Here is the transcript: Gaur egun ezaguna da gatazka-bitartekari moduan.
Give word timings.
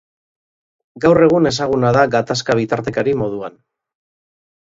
Gaur 1.03 1.19
egun 1.25 1.49
ezaguna 1.49 1.91
da 1.97 2.05
gatazka-bitartekari 2.15 3.13
moduan. 3.21 3.59